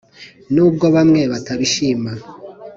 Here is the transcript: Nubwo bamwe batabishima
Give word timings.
Nubwo 0.53 0.85
bamwe 0.95 1.21
batabishima 1.31 2.11